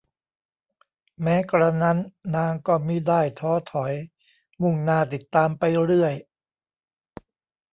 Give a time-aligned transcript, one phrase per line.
[1.23, 1.97] แม้กระนั้น
[2.35, 3.93] นางก็มิได้ท้อถอย
[4.61, 6.13] มุ่งหน้าติดตามไปเรื่อย